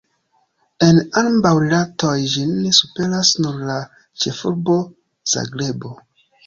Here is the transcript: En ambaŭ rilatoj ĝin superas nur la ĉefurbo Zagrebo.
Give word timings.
En 0.85 1.01
ambaŭ 1.21 1.51
rilatoj 1.65 2.15
ĝin 2.37 2.57
superas 2.81 3.35
nur 3.45 3.63
la 3.69 3.79
ĉefurbo 4.25 4.83
Zagrebo. 5.37 5.99